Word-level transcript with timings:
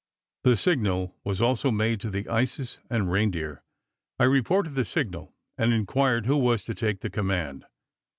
The 0.43 0.57
signal 0.57 1.15
was 1.23 1.41
also 1.43 1.69
made 1.69 2.01
to 2.01 2.09
the 2.09 2.27
Isis 2.27 2.79
and 2.89 3.11
Reindeer. 3.11 3.61
I 4.19 4.23
reported 4.23 4.73
the 4.73 4.83
signal, 4.83 5.31
and 5.59 5.71
inquired 5.71 6.25
who 6.25 6.37
was 6.37 6.63
to 6.63 6.73
take 6.73 7.01
the 7.01 7.11
command. 7.11 7.65